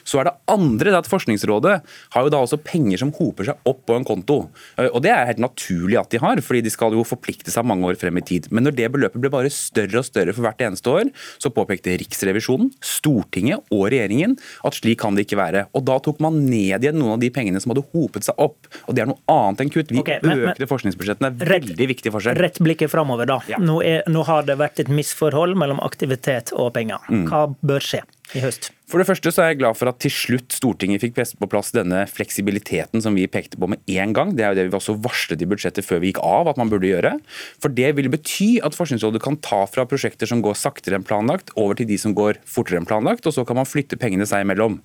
Så 0.07 0.21
er 0.21 0.29
det 0.29 0.35
andre 0.51 0.93
at 0.95 1.09
Forskningsrådet 1.09 1.73
har 2.13 2.25
jo 2.25 2.31
da 2.31 2.39
også 2.41 2.59
penger 2.63 3.01
som 3.01 3.11
hoper 3.17 3.49
seg 3.49 3.69
opp 3.69 3.81
på 3.89 3.97
en 3.97 4.07
konto. 4.07 4.37
Eh, 4.77 4.87
og 4.87 5.01
Det 5.03 5.11
er 5.11 5.27
helt 5.27 5.41
naturlig 5.43 5.99
at 5.99 6.13
de 6.13 6.21
har, 6.21 6.39
fordi 6.41 6.63
de 6.63 6.71
skal 6.71 6.95
jo 6.95 7.03
forplikte 7.03 7.51
seg 7.51 7.65
mange 7.67 7.89
år 7.89 7.99
frem 7.99 8.17
i 8.17 8.23
tid. 8.23 8.47
Men 8.51 8.63
når 8.63 8.77
det 8.77 8.91
beløpet 8.93 9.19
ble 9.19 9.33
bare 9.33 9.51
større 9.51 9.99
og 9.99 10.07
større 10.07 10.33
for 10.33 10.45
hvert 10.45 10.61
eneste 10.63 10.89
år, 10.89 11.11
så 11.41 11.51
påpekte 11.51 11.97
Riksrevisjonen, 11.99 12.71
Stortinget 12.79 13.65
og 13.73 13.89
regjeringen 13.91 14.37
at 14.63 14.77
slik 14.77 15.01
kan 15.03 15.17
det 15.17 15.27
ikke 15.27 15.41
være. 15.41 15.67
Og 15.73 15.83
Da 15.83 15.99
tok 15.99 16.21
man 16.23 16.39
ned 16.47 16.85
igjen 16.85 16.95
noen 16.95 17.17
av 17.17 17.19
de 17.21 17.29
pengene 17.33 17.59
som 17.59 17.73
hadde 17.73 17.83
hopet 17.91 18.23
seg 18.23 18.39
opp. 18.39 18.69
Og 18.87 18.95
Det 18.95 19.03
er 19.03 19.09
noe 19.11 19.19
annet 19.27 19.65
enn 19.65 19.73
kutt. 19.73 19.91
Vi 19.91 19.99
okay, 19.99 20.23
men, 20.23 20.45
økte 20.53 20.69
forskningsbudsjettene. 20.69 21.33
Veldig 21.43 21.89
viktig 21.91 22.13
forskjell. 22.13 22.39
Rett 22.39 22.61
blikket 22.63 22.91
framover, 22.93 23.27
da. 23.27 23.41
Ja. 23.51 23.59
Nå, 23.59 23.81
er, 23.83 24.07
nå 24.07 24.23
har 24.27 24.47
det 24.47 24.55
vært 24.61 24.82
et 24.83 24.91
misforhold 24.91 25.57
mellom 25.59 25.81
aktivitet 25.83 26.53
og 26.55 26.73
penger. 26.77 27.03
Mm. 27.09 27.25
Hva 27.31 27.47
bør 27.65 27.83
skje 27.83 28.03
i 28.37 28.43
høst? 28.43 28.71
For 28.93 28.99
det 28.99 29.07
første 29.07 29.31
så 29.31 29.41
er 29.41 29.47
jeg 29.53 29.61
glad 29.61 29.77
for 29.79 29.89
at 29.89 29.97
til 30.03 30.11
slutt 30.13 30.53
Stortinget 30.53 31.01
fikk 31.01 31.15
presset 31.15 31.39
på 31.41 31.47
plass 31.49 31.71
denne 31.73 32.03
fleksibiliteten 32.11 33.01
som 33.01 33.15
vi 33.17 33.23
pekte 33.31 33.57
på 33.57 33.69
med 33.71 33.79
en 33.89 34.11
gang. 34.13 34.33
Det 34.35 34.43
er 34.43 34.51
jo 34.51 34.57
det 34.59 34.65
vi 34.67 34.77
også 34.77 34.97
varslet 35.01 35.41
i 35.41 35.47
budsjettet 35.49 35.87
før 35.87 36.01
vi 36.03 36.11
gikk 36.11 36.19
av 36.21 36.51
at 36.51 36.59
man 36.59 36.69
burde 36.69 36.89
gjøre. 36.89 37.15
For 37.63 37.73
det 37.73 37.93
vil 37.97 38.11
bety 38.13 38.59
at 38.61 38.75
Forskningsrådet 38.77 39.23
kan 39.23 39.39
ta 39.41 39.63
fra 39.71 39.87
prosjekter 39.89 40.29
som 40.29 40.43
går 40.43 40.59
saktere 40.59 40.99
enn 40.99 41.07
planlagt, 41.07 41.53
over 41.57 41.79
til 41.79 41.87
de 41.89 41.97
som 42.01 42.13
går 42.17 42.41
fortere 42.49 42.81
enn 42.81 42.87
planlagt, 42.89 43.25
og 43.25 43.33
så 43.33 43.45
kan 43.47 43.57
man 43.57 43.69
flytte 43.69 43.97
pengene 43.97 44.27
seg 44.29 44.43
imellom. 44.43 44.77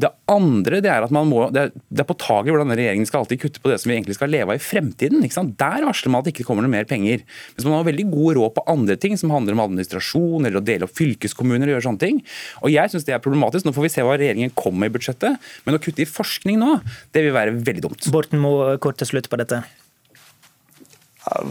Det 0.00 0.10
andre 0.32 0.80
det 0.82 0.90
er 0.90 1.06
at 1.06 1.14
man 1.14 1.28
må, 1.30 1.44
det 1.52 1.66
er, 1.66 1.74
det 1.92 2.02
er 2.02 2.08
påtagelig 2.08 2.56
hvordan 2.56 2.74
regjeringen 2.74 3.10
skal 3.10 3.22
alltid 3.22 3.44
kutte 3.44 3.62
på 3.62 3.70
det 3.70 3.78
som 3.82 3.92
vi 3.92 3.98
egentlig 3.98 4.16
skal 4.18 4.32
leve 4.32 4.56
av 4.56 4.58
i 4.58 4.64
fremtiden. 4.64 5.22
Der 5.60 5.86
varsler 5.86 6.14
man 6.14 6.24
at 6.24 6.30
det 6.30 6.34
ikke 6.34 6.48
kommer 6.48 6.64
noe 6.64 6.72
mer 6.72 6.88
penger. 6.88 7.22
Mens 7.54 7.68
man 7.68 7.78
har 7.78 7.86
veldig 7.92 8.08
god 8.10 8.40
råd 8.40 8.56
på 8.56 8.66
andre 8.72 8.98
ting 8.98 9.14
som 9.20 9.34
handler 9.34 9.58
om 9.58 9.64
administrasjon 9.68 10.48
eller 10.48 10.58
å 10.62 10.66
dele 10.66 10.88
opp 10.88 10.96
fylkeskommuner 10.98 11.68
og 11.68 11.76
gjøre 11.76 11.86
sånne 11.90 12.02
ting. 12.02 12.22
Og 12.64 12.72
jeg 12.72 12.91
synes 12.92 13.06
det 13.08 13.16
er 13.16 13.22
problematisk. 13.24 13.66
Nå 13.66 13.74
får 13.76 13.88
vi 13.88 13.92
se 13.94 14.06
hva 14.06 14.16
regjeringen 14.20 14.52
kommer 14.56 14.84
med 14.84 14.92
i 14.92 14.96
budsjettet. 14.98 15.52
Men 15.66 15.78
å 15.78 15.82
kutte 15.82 16.04
i 16.04 16.08
forskning 16.08 16.60
nå, 16.60 16.76
det 17.14 17.24
vil 17.26 17.36
være 17.36 17.56
veldig 17.58 17.86
dumt. 17.88 18.10
Borten 18.14 18.42
må 18.42 18.54
kort 18.82 19.00
til 19.00 19.10
slutt 19.14 19.30
på 19.32 19.40
dette. 19.40 19.62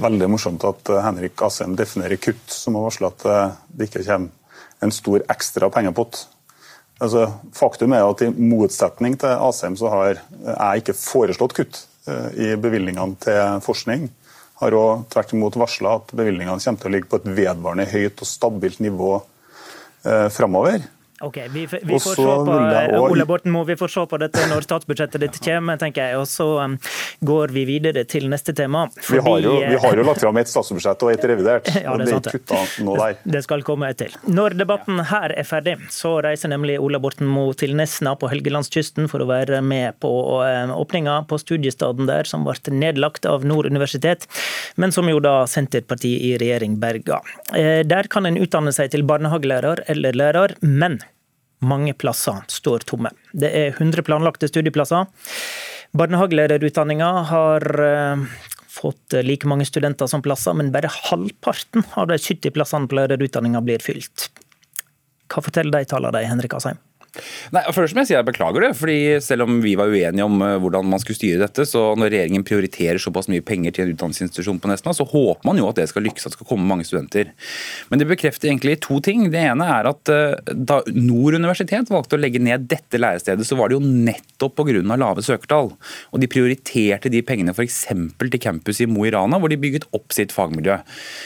Veldig 0.02 0.28
morsomt 0.28 0.64
at 0.68 0.90
eh, 0.92 1.04
Henrik 1.06 1.42
Asheim 1.48 1.78
definerer 1.80 2.20
kutt 2.20 2.52
som 2.52 2.76
å 2.76 2.86
varsle 2.86 3.08
at 3.08 3.26
eh, 3.26 3.58
det 3.72 3.88
ikke 3.88 4.04
kommer 4.04 4.38
en 4.82 4.94
stor 4.94 5.24
ekstra 5.30 5.70
pengepott. 5.74 6.26
Altså, 7.02 7.28
faktum 7.58 7.96
er 7.98 8.06
at 8.06 8.22
i 8.26 8.30
motsetning 8.30 9.16
til 9.22 9.34
Asheim 9.48 9.78
så 9.80 9.90
har 9.94 10.20
jeg 10.20 10.84
ikke 10.84 10.98
foreslått 10.98 11.56
kutt 11.58 11.84
eh, 12.10 12.30
i 12.36 12.50
bevilgningene 12.62 13.18
til 13.22 13.62
forskning. 13.66 14.10
Har 14.62 14.78
òg 14.78 15.08
tvert 15.14 15.34
imot 15.34 15.58
varsla 15.58 15.96
at 15.98 16.14
bevilgningene 16.14 16.62
kommer 16.62 16.84
til 16.84 16.92
å 16.92 16.94
ligge 16.94 17.10
på 17.10 17.22
et 17.22 17.30
vedvarende 17.40 17.88
høyt 17.90 18.22
og 18.22 18.30
stabilt 18.30 18.82
nivå 18.86 19.16
eh, 19.18 20.28
framover. 20.34 20.86
Ok, 21.22 21.38
Vi, 21.50 21.68
vi 21.84 22.00
får 22.00 22.16
se 22.16 22.24
på 22.24 22.54
uh, 22.96 23.12
Ole 23.12 23.26
Borten 23.26 23.52
Moe, 23.52 23.66
vi 23.66 23.76
får 23.78 23.88
se 23.94 24.06
på 24.10 24.18
dette 24.18 24.42
når 24.50 24.66
statsbudsjettet 24.66 25.22
ditt 25.22 25.38
kommer, 25.46 25.78
tenker 25.78 26.10
jeg. 26.10 26.18
Og 26.18 26.26
så 26.30 26.48
um, 26.66 26.78
går 27.22 27.54
vi 27.54 27.66
videre 27.70 28.04
til 28.10 28.26
neste 28.32 28.56
tema. 28.58 28.88
Fordi, 28.96 29.20
vi, 29.20 29.26
har 29.28 29.44
jo, 29.46 29.54
vi, 29.60 29.78
har 29.84 30.02
jo, 30.02 30.06
lagt 30.08 30.24
fram 30.24 30.40
et 30.42 30.50
statsbudsjett 30.50 31.06
og 31.06 31.14
et 31.14 31.28
revidert. 31.30 31.70
ja, 31.86 31.94
det, 32.02 32.08
og 32.18 32.26
det 32.26 32.34
er 32.58 32.74
nå 32.88 32.96
der. 32.98 33.20
Det 33.38 33.44
skal 33.46 33.66
komme 33.68 33.92
et 33.94 34.02
til. 34.02 34.16
Når 34.34 34.58
debatten 34.64 35.04
her 35.12 35.36
er 35.38 35.46
ferdig, 35.46 35.76
så 35.94 36.16
reiser 36.26 36.50
nemlig 36.54 36.80
Ola 36.82 36.98
Borten 37.04 37.30
Moe 37.30 37.54
til 37.58 37.76
Nesna 37.78 38.16
på 38.18 38.32
Helgelandskysten 38.32 39.06
for 39.12 39.22
å 39.22 39.30
være 39.30 39.62
med 39.62 40.02
på 40.02 40.12
uh, 40.42 40.74
åpninga 40.74 41.20
på 41.30 41.38
studiestaden 41.44 42.10
der, 42.10 42.26
som 42.26 42.48
ble 42.48 42.58
nedlagt 42.74 43.30
av 43.30 43.46
Nord 43.46 43.70
universitet, 43.70 44.26
men 44.82 44.94
som 44.96 45.06
jo 45.10 45.22
da 45.22 45.44
Senterpartiet 45.50 46.26
i 46.26 46.34
regjering 46.42 46.80
berga. 46.82 47.22
Der 47.52 48.08
kan 48.12 48.26
en 48.26 48.40
utdanne 48.42 48.74
seg 48.76 48.92
til 48.94 49.06
barnehagelærer 49.08 49.84
eller 49.92 50.18
lærer, 50.18 50.56
men 50.66 51.00
mange 51.62 51.94
plasser 51.94 52.42
står 52.52 52.86
tomme. 52.90 53.12
Det 53.34 53.52
er 53.54 53.76
100 53.76 54.06
planlagte 54.08 54.50
studieplasser. 54.50 55.08
Barnehagelærerutdanninga 55.98 57.10
har 57.32 57.66
eh, 57.86 58.28
fått 58.72 59.18
like 59.28 59.50
mange 59.50 59.68
studenter 59.68 60.08
som 60.08 60.24
plasser, 60.24 60.56
men 60.58 60.72
bare 60.74 60.92
halvparten 61.12 61.86
av 62.00 62.08
de 62.12 62.20
70 62.20 62.56
plassene 62.56 62.90
på 62.90 62.98
lærerutdanninga 63.00 63.62
blir 63.66 63.84
fylt. 63.84 64.30
Hva 65.32 65.44
forteller 65.44 65.84
de 65.84 65.92
tallene 65.92 66.16
deg, 66.18 66.30
Henrik 66.32 66.56
Asheim? 66.58 66.80
Nei, 67.52 67.62
først 67.76 67.92
må 67.92 68.06
jeg 68.06 68.12
si 68.12 68.16
jeg 68.16 68.28
beklager 68.28 68.64
det. 68.64 68.72
fordi 68.80 68.98
Selv 69.24 69.44
om 69.44 69.60
vi 69.64 69.74
var 69.80 69.92
uenige 69.92 70.24
om 70.24 70.42
eh, 70.46 70.58
hvordan 70.64 70.88
man 70.88 71.02
skulle 71.04 71.20
styre 71.20 71.42
dette, 71.44 71.66
så 71.68 71.92
når 72.00 72.14
regjeringen 72.14 72.46
prioriterer 72.48 73.02
såpass 73.02 73.28
mye 73.32 73.44
penger 73.44 73.76
til 73.76 73.86
en 73.86 73.96
utdanningsinstitusjon 73.96 74.62
på 74.64 74.72
Nesna, 74.72 74.94
så 74.96 75.08
håper 75.08 75.48
man 75.48 75.60
jo 75.60 75.68
at 75.68 75.82
det 75.82 75.90
skal 75.92 76.06
lykkes, 76.08 76.26
at 76.26 76.34
det 76.34 76.40
skal 76.40 76.50
komme 76.54 76.70
mange 76.70 76.88
studenter. 76.88 77.34
Men 77.92 78.00
det 78.00 78.08
bekrefter 78.08 78.48
egentlig 78.48 78.78
to 78.86 79.02
ting. 79.04 79.26
Det 79.34 79.42
ene 79.44 79.68
er 79.76 79.90
at 79.92 80.12
eh, 80.14 80.54
da 80.56 80.80
Nord 80.96 81.36
universitet 81.36 81.92
valgte 81.92 82.16
å 82.16 82.22
legge 82.22 82.40
ned 82.44 82.70
dette 82.72 83.02
lærestedet, 83.02 83.48
så 83.48 83.60
var 83.60 83.72
det 83.72 83.80
jo 83.80 83.84
nettopp 83.84 84.56
pga. 84.62 84.80
lave 84.96 85.26
søkertall. 85.26 85.74
Og 86.16 86.24
de 86.24 86.32
prioriterte 86.32 87.12
de 87.12 87.24
pengene 87.26 87.52
f.eks. 87.52 87.84
til 88.22 88.40
campus 88.42 88.80
i 88.80 88.88
Mo 88.88 89.04
i 89.08 89.12
Rana, 89.12 89.40
hvor 89.42 89.52
de 89.52 89.60
bygget 89.60 89.90
opp 89.92 90.16
sitt 90.16 90.32
fagmiljø. 90.32 90.80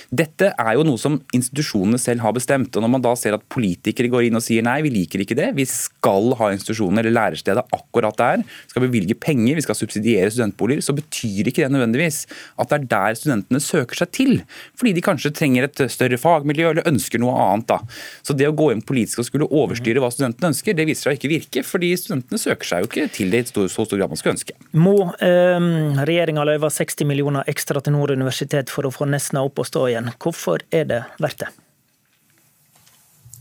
Dette 0.10 0.51
er 0.58 0.74
jo 0.80 0.86
noe 0.88 1.01
som 1.01 1.20
institusjonene 1.36 2.01
selv 2.01 2.25
har 2.25 2.34
bestemt. 2.34 2.74
og 2.74 2.82
Når 2.86 2.96
man 2.98 3.06
da 3.06 3.13
ser 3.20 3.38
at 3.38 3.46
politikere 3.54 4.10
går 4.10 4.30
inn 4.30 4.39
og 4.39 4.46
sier 4.46 4.65
nei, 4.65 4.80
vi 4.86 4.94
liker 4.94 5.22
ikke 5.22 5.38
det, 5.38 5.51
vi 5.58 5.68
skal 5.75 6.34
ha 6.39 6.51
institusjoner 6.55 7.03
eller 7.03 7.15
lærestedet 7.15 7.65
akkurat 7.75 8.17
der, 8.20 8.44
skal 8.72 8.86
bevilge 8.86 9.17
penger, 9.20 9.58
vi 9.58 9.65
skal 9.65 9.77
subsidiere 9.77 10.32
studentboliger, 10.34 10.84
så 10.86 10.96
betyr 10.98 11.50
ikke 11.51 11.65
det 11.65 11.72
nødvendigvis 11.75 12.24
at 12.62 12.72
det 12.72 12.77
er 12.77 12.88
der 12.94 13.20
studentene 13.20 13.62
søker 13.63 14.01
seg 14.01 14.13
til. 14.15 14.34
Fordi 14.79 14.96
de 14.96 15.03
kanskje 15.05 15.34
trenger 15.36 15.67
et 15.67 15.84
større 15.91 16.20
fagmiljø 16.22 16.72
eller 16.72 16.89
ønsker 16.89 17.22
noe 17.22 17.36
annet. 17.46 17.67
da. 17.70 17.79
Så 18.25 18.36
det 18.38 18.50
å 18.50 18.55
gå 18.55 18.72
inn 18.74 18.84
politisk 18.86 19.24
og 19.24 19.29
skulle 19.29 19.50
overstyre 19.50 20.03
hva 20.03 20.12
studentene 20.13 20.53
ønsker, 20.53 20.77
det 20.77 20.88
viser 20.89 21.10
seg 21.10 21.15
å 21.15 21.20
ikke 21.20 21.34
virke. 21.34 21.65
Fordi 21.67 21.91
studentene 22.00 22.41
søker 22.41 22.72
seg 22.72 22.84
jo 22.84 22.91
ikke 22.91 23.10
til 23.15 23.34
det 23.34 23.46
i 23.46 23.51
så 23.51 23.67
stor 23.86 24.00
grad 24.00 24.12
man 24.12 24.22
skulle 24.22 24.36
ønske. 24.38 24.58
Må 24.77 24.96
eh, 25.24 25.70
regjeringa 26.08 26.48
løyve 26.48 26.72
60 26.74 27.10
millioner 27.10 27.51
ekstra 27.51 27.84
til 27.84 27.96
Nord 27.98 28.15
universitet 28.15 28.74
for 28.74 28.88
å 28.88 28.94
få 28.94 29.10
Nesna 29.10 29.46
opp 29.46 29.62
og 29.62 29.70
stå 29.70 29.88
igjen. 29.91 30.12
Hvorfor 30.22 30.65
er 30.75 30.89
det 30.89 31.05
verdt 31.22 31.46
det? 31.46 31.53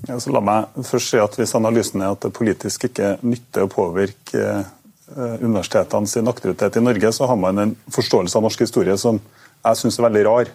Ja, 0.08 0.18
la 0.34 0.42
meg 0.44 0.86
først 0.86 1.12
si 1.12 1.20
at 1.20 1.36
Hvis 1.38 1.54
analysen 1.56 2.02
er 2.04 2.14
at 2.14 2.24
det 2.24 2.34
politisk 2.36 2.88
ikke 2.90 3.14
nytter 3.24 3.66
å 3.66 3.72
påvirke 3.72 4.44
eh, 4.44 5.36
universitetene 5.40 6.10
sin 6.10 6.28
aktivitet 6.30 6.78
i 6.80 6.84
Norge, 6.84 7.12
så 7.12 7.28
har 7.30 7.40
man 7.40 7.62
en 7.62 7.74
forståelse 7.94 8.38
av 8.38 8.46
norsk 8.46 8.66
historie 8.66 8.96
som 9.00 9.20
jeg 9.64 9.80
syns 9.80 9.98
er 9.98 10.08
veldig 10.08 10.24
rar. 10.28 10.50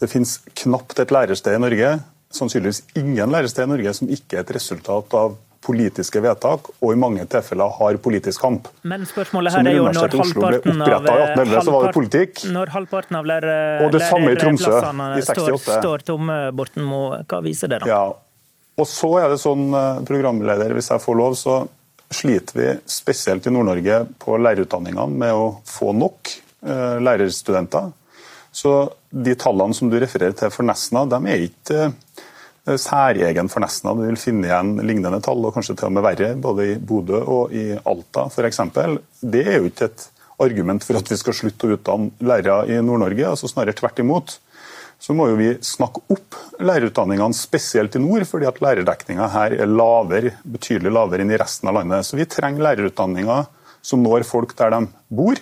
Det 0.00 0.08
finnes 0.12 0.38
knapt 0.62 1.00
et 1.00 1.12
lærersted 1.12 1.56
i 1.56 1.62
Norge, 1.62 1.96
sannsynligvis 2.34 2.84
ingen 2.96 3.32
lærersted 3.32 3.66
i 3.66 3.72
Norge, 3.74 3.94
som 3.96 4.12
ikke 4.12 4.38
er 4.38 4.46
et 4.46 4.54
resultat 4.56 5.16
av 5.16 5.36
politiske 5.66 6.20
vedtak, 6.22 6.68
og 6.78 6.92
i 6.94 6.98
mange 7.00 7.24
tilfeller 7.30 7.72
har 7.78 7.96
politisk 8.02 8.44
kamp. 8.44 8.68
Men 8.86 9.06
spørsmålet 9.08 9.56
her 9.56 9.66
er 9.66 9.78
jo 9.78 9.86
når 9.88 10.14
halvparten 10.20 10.84
av, 10.84 11.08
halvpart, 11.08 12.44
når 12.54 12.72
halvparten 12.76 13.18
av 13.18 13.30
lærerplassene 13.32 15.08
står, 15.26 15.56
står 15.66 16.06
tomme, 16.06 16.38
Borten 16.56 16.86
Moe, 16.86 17.24
hva 17.26 17.42
viser 17.44 17.72
det 17.72 17.82
da? 17.82 17.90
Ja, 17.90 18.04
og 18.76 18.88
så 18.88 19.10
er 19.22 19.30
det 19.32 19.40
sånn, 19.40 19.68
eh, 19.74 20.02
programleder, 20.08 20.74
hvis 20.76 20.90
jeg 20.92 21.02
får 21.02 21.16
lov, 21.16 21.36
så 21.38 21.62
sliter 22.12 22.58
vi 22.58 22.66
spesielt 22.86 23.46
i 23.48 23.52
Nord-Norge 23.52 24.02
på 24.22 24.36
lærerutdanningene 24.38 25.18
med 25.22 25.32
å 25.34 25.46
få 25.66 25.94
nok 25.96 26.32
eh, 26.66 26.98
lærerstudenter. 27.02 27.90
Så 28.52 28.74
de 29.10 29.34
tallene 29.36 29.76
som 29.76 29.90
du 29.90 29.98
refererer 30.00 30.36
til 30.36 30.52
for 30.52 30.68
Nesna, 30.68 31.04
de 31.08 31.18
er 31.32 31.46
ikke 31.48 31.80
eh, 31.88 32.76
særegen 32.80 33.50
for 33.52 33.64
Nesna. 33.64 33.96
Du 33.96 34.04
vil 34.04 34.20
finne 34.20 34.50
igjen 34.50 34.76
lignende 34.84 35.22
tall, 35.24 35.40
og 35.44 35.56
kanskje 35.56 35.76
til 35.76 35.90
og 35.90 35.96
med 35.96 36.06
verre, 36.06 36.34
både 36.36 36.70
i 36.74 36.76
Bodø 36.76 37.22
og 37.24 37.56
i 37.56 37.70
Alta 37.80 38.28
f.eks. 38.28 38.62
Det 39.24 39.46
er 39.46 39.58
jo 39.58 39.72
ikke 39.72 39.90
et 39.90 40.08
argument 40.44 40.84
for 40.84 41.00
at 41.00 41.08
vi 41.08 41.16
skal 41.16 41.36
slutte 41.36 41.66
å 41.66 41.78
utdanne 41.78 42.28
lærere 42.28 42.68
i 42.68 42.82
Nord-Norge, 42.84 43.32
altså 43.32 43.48
snarere 43.48 43.76
tvert 43.76 44.04
imot 44.04 44.36
så 45.06 45.14
må 45.14 45.28
jo 45.30 45.36
vi 45.38 45.52
snakke 45.62 46.00
opp 46.10 46.34
lærerutdanningene, 46.58 47.36
spesielt 47.36 47.94
i 47.94 48.00
nord, 48.02 48.24
fordi 48.26 48.48
at 48.48 48.56
lærerdekninga 48.64 49.28
her 49.30 49.52
er 49.54 49.70
lavere, 49.70 50.32
betydelig 50.42 50.90
lavere 50.90 51.22
enn 51.22 51.30
i 51.30 51.38
resten 51.38 51.70
av 51.70 51.76
landet. 51.76 52.08
Så 52.08 52.18
vi 52.18 52.26
trenger 52.26 52.64
lærerutdanninger 52.66 53.44
som 53.86 54.02
når 54.02 54.26
folk 54.26 54.56
der 54.58 54.74
de 54.74 54.80
bor. 55.14 55.38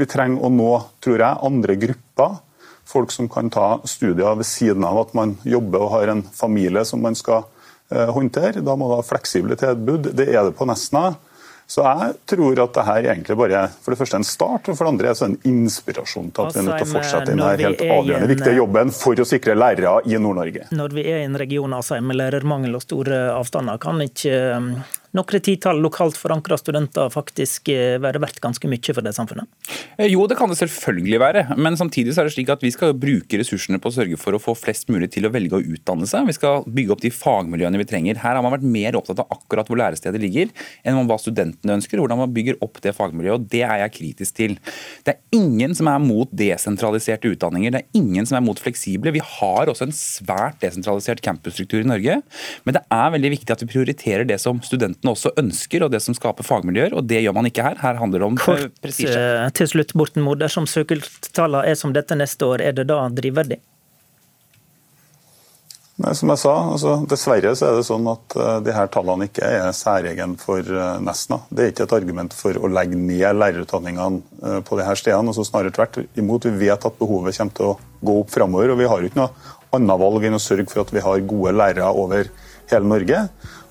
Vi 0.00 0.08
trenger 0.08 0.40
å 0.40 0.48
nå, 0.48 0.70
tror 1.04 1.20
jeg, 1.20 1.40
andre 1.44 1.76
grupper. 1.82 2.38
Folk 2.88 3.12
som 3.12 3.28
kan 3.28 3.52
ta 3.52 3.66
studier 3.84 4.38
ved 4.38 4.48
siden 4.48 4.88
av 4.88 5.02
at 5.02 5.12
man 5.18 5.36
jobber 5.44 5.84
og 5.84 5.92
har 5.98 6.14
en 6.14 6.24
familie 6.32 6.86
som 6.88 7.04
man 7.04 7.18
skal 7.18 7.44
eh, 7.92 8.08
håndtere. 8.16 8.64
Da 8.64 8.78
må 8.80 8.94
ha 8.94 9.02
fleksible 9.04 9.60
tilbud. 9.60 10.08
Det 10.16 10.30
er 10.32 10.48
det 10.48 10.56
på 10.56 10.70
Nesna. 10.72 11.10
Så 11.66 11.84
jeg 11.86 12.14
tror 12.28 12.62
at 12.64 12.74
det 12.76 12.84
her 12.86 13.10
egentlig 13.14 13.36
bare 13.38 13.62
for 13.80 13.94
det 13.94 14.00
første 14.02 14.18
en 14.20 14.26
start, 14.26 14.68
og 14.68 14.76
for 14.76 14.84
det 14.84 14.92
andre 14.92 15.12
er 15.12 15.18
det 15.18 15.28
en 15.28 15.36
inspirasjon 15.52 16.32
til 16.34 16.48
at 16.48 16.56
vi 16.56 16.60
er 16.60 16.66
nødt 16.68 16.82
til 16.82 16.88
å 16.88 16.92
fortsette 16.92 17.30
denne 17.30 17.50
helt 17.62 17.84
avgjørende 17.86 18.30
viktige 18.32 18.56
jobben 18.58 18.92
for 18.96 19.22
å 19.22 19.28
sikre 19.28 19.56
lærere 19.56 19.94
i 20.10 20.18
Nord-Norge. 20.20 20.66
Når 20.74 20.96
vi 20.98 21.06
er 21.08 21.22
i 21.22 21.28
en 21.28 21.38
region 21.40 21.76
altså, 21.78 22.00
med 22.04 22.20
lærermangel 22.20 22.76
og 22.76 22.84
store 22.84 23.22
avstander, 23.36 23.80
kan 23.82 24.02
ikke 24.04 24.34
noen 25.16 25.42
titall 25.44 25.80
lokalt 25.84 26.16
forankra 26.16 26.56
studenter 26.56 27.10
faktisk 27.12 27.68
eh, 27.72 27.98
være 28.00 28.20
verdt 28.22 28.40
ganske 28.42 28.68
mye 28.70 28.94
for 28.96 29.04
det 29.04 29.12
samfunnet? 29.16 29.48
Eh, 29.98 30.08
jo, 30.08 30.24
det 30.28 30.38
kan 30.38 30.48
det 30.48 30.58
selvfølgelig 30.60 31.20
være. 31.20 31.44
Men 31.60 31.76
samtidig 31.76 32.14
så 32.14 32.22
er 32.22 32.28
det 32.28 32.34
slik 32.36 32.52
at 32.52 32.64
vi 32.64 32.72
skal 32.72 32.94
bruke 32.96 33.40
ressursene 33.40 33.80
på 33.82 33.90
å 33.90 33.96
sørge 33.96 34.18
for 34.20 34.36
å 34.36 34.40
få 34.42 34.54
flest 34.56 34.88
mulig 34.92 35.10
til 35.12 35.28
å 35.28 35.32
velge 35.34 35.58
å 35.58 35.62
utdanne 35.62 36.08
seg. 36.08 36.28
Vi 36.30 36.36
skal 36.38 36.64
bygge 36.64 36.94
opp 36.96 37.04
de 37.04 37.12
fagmiljøene 37.12 37.80
vi 37.82 37.88
trenger. 37.88 38.20
Her 38.22 38.38
har 38.38 38.44
man 38.44 38.54
vært 38.56 38.64
mer 38.64 38.96
opptatt 38.98 39.20
av 39.20 39.36
akkurat 39.36 39.68
hvor 39.68 39.80
lærestedet 39.82 40.22
ligger, 40.22 40.52
enn 40.86 41.00
om 41.00 41.10
hva 41.10 41.20
studentene 41.20 41.76
ønsker, 41.76 42.00
hvordan 42.00 42.22
man 42.22 42.32
bygger 42.32 42.60
opp 42.64 42.80
det 42.84 42.94
fagmiljøet. 42.96 43.36
og 43.36 43.52
Det 43.52 43.64
er 43.66 43.82
jeg 43.84 43.96
kritisk 43.98 44.38
til. 44.40 44.56
Det 45.04 45.16
er 45.16 45.38
ingen 45.42 45.76
som 45.76 45.92
er 45.92 46.00
mot 46.02 46.32
desentraliserte 46.32 47.34
utdanninger. 47.34 47.76
Det 47.76 47.84
er 47.84 48.00
ingen 48.00 48.28
som 48.28 48.40
er 48.40 48.46
mot 48.46 48.60
fleksible. 48.60 49.12
Vi 49.12 49.24
har 49.36 49.68
også 49.68 49.88
en 49.88 49.96
svært 49.96 50.60
desentralisert 50.64 51.20
campusstruktur 51.24 51.82
i 51.82 51.88
Norge. 51.88 52.20
Men 52.64 52.78
det 52.78 52.84
er 52.88 53.14
veldig 53.16 53.36
viktig 53.36 53.52
at 53.54 53.64
vi 53.64 53.72
prioriterer 53.74 54.28
det 54.28 54.40
som 54.40 54.60
studentene 55.02 55.16
også 55.16 55.32
ønsker, 55.36 55.82
og 55.82 55.90
det 55.92 56.02
som 56.02 56.14
skaper 56.14 56.44
fagmiljøer. 56.44 56.94
og 56.94 57.04
Det 57.04 57.22
gjør 57.22 57.34
man 57.34 57.46
ikke 57.46 57.62
her. 57.62 57.76
Her 57.80 57.98
handler 57.98 58.18
det 58.18 58.26
om 58.26 58.36
prestisje. 58.36 59.18
eh, 59.18 59.50
til 59.50 59.66
slutt, 59.66 59.94
Borten 59.94 60.22
Moe. 60.22 60.36
Dersom 60.36 60.66
søkertallene 60.66 61.66
er 61.66 61.74
som 61.74 61.92
dette 61.92 62.14
neste 62.14 62.44
år, 62.44 62.60
er 62.60 62.72
det 62.72 62.86
da 62.86 63.08
drivverdig? 63.08 63.58
Nei, 66.02 66.14
som 66.14 66.30
jeg 66.30 66.38
sa, 66.38 66.52
altså, 66.72 67.06
Dessverre 67.06 67.54
så 67.54 67.66
er 67.68 67.76
det 67.76 67.84
sånn 67.84 68.06
at 68.08 68.34
uh, 68.34 68.60
de 68.64 68.72
her 68.72 68.88
tallene 68.88 69.28
ikke 69.28 69.44
er 69.44 69.68
særegen 69.72 70.36
for 70.40 70.58
uh, 70.58 70.98
Nesna. 70.98 71.42
Det 71.50 71.62
er 71.62 71.70
ikke 71.70 71.84
et 71.84 71.92
argument 71.92 72.32
for 72.32 72.56
å 72.56 72.70
legge 72.72 72.96
ned 72.96 73.36
lærerutdanningene 73.36 74.22
uh, 74.42 74.60
på 74.64 74.78
de 74.78 74.86
her 74.86 74.96
stedene. 74.96 75.28
altså 75.28 75.44
Snarere 75.44 75.70
tvert 75.70 76.00
imot. 76.16 76.48
Vi 76.48 76.66
vet 76.66 76.86
at 76.88 76.98
behovet 76.98 77.36
kommer 77.36 77.54
til 77.54 77.74
å 77.74 77.76
gå 78.00 78.16
opp 78.22 78.32
framover. 78.32 78.72
Og 78.72 78.80
vi 78.80 78.88
har 78.88 79.02
jo 79.02 79.12
ikke 79.12 79.20
noe 79.20 79.30
annet 79.76 80.00
valg 80.00 80.24
enn 80.26 80.40
å 80.40 80.42
sørge 80.42 80.72
for 80.72 80.82
at 80.82 80.94
vi 80.96 81.04
har 81.04 81.28
gode 81.28 81.54
lærere 81.60 81.92
over 81.92 82.32
hele 82.72 82.88
Norge. 82.88 83.20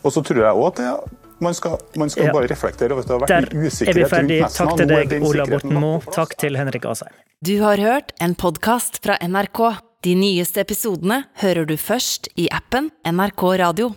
Og 0.01 0.13
så 0.13 0.23
tror 0.23 0.45
jeg 0.45 0.53
også 0.53 0.69
at 0.69 0.79
det, 0.79 1.19
man 1.41 1.53
skal, 1.57 1.77
man 1.97 2.09
skal 2.09 2.25
Ja. 2.29 2.33
bare 2.33 2.47
reflektere 2.47 2.91
over 2.93 3.01
at 3.01 3.07
det 3.07 3.13
har 3.15 3.19
vært 3.19 3.27
Der 3.27 3.35
er 3.57 3.61
vi 3.61 3.67
usikkerhet 3.67 3.97
rundt 3.97 4.13
ferdig. 4.13 4.41
Nesna. 4.41 4.65
Takk 4.65 4.77
til 4.77 4.87
deg, 4.87 5.23
Ola 5.23 5.45
Borten 5.45 5.73
Moe. 5.73 5.99
Takk 6.13 6.35
til 6.37 6.55
Henrik 6.57 6.85
Asheim. 6.85 7.13
Du 7.43 7.55
har 7.63 7.77
hørt 7.77 8.11
en 8.21 8.35
podkast 8.35 9.01
fra 9.03 9.17
NRK. 9.21 9.77
De 10.03 10.15
nyeste 10.15 10.57
episodene 10.61 11.25
hører 11.41 11.65
du 11.67 11.75
først 11.77 12.27
i 12.37 12.47
appen 12.51 12.91
NRK 13.05 13.43
Radio. 13.59 13.91